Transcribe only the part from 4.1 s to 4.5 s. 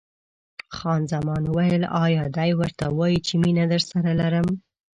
لرم؟